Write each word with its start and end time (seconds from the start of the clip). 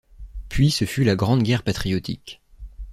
Puis 0.49 0.71
ce 0.71 0.85
fut 0.85 1.03
la 1.03 1.15
grande 1.15 1.43
guerre 1.43 1.61
patriotique. 1.61 2.41